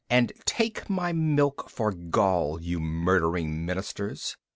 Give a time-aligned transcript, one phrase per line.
[0.09, 4.35] And take my milk for gall, you murdering ministers."